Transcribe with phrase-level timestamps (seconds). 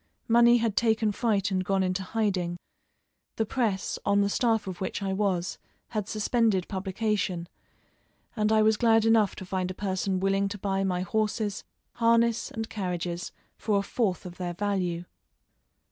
[0.27, 2.57] Money had taken fright and gone into hiding;
[3.35, 7.47] the Presse, on the staff of which I was, had suspended publication,
[8.35, 12.49] and I was glad enough to find a person willing to buy my horses, harness,
[12.49, 15.05] and carriages for a fourth of their value.